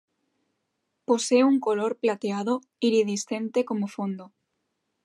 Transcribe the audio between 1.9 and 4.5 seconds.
plateado iridiscente como fondo.